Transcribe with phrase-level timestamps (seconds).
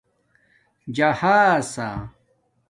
[0.95, 1.89] جہاسݳ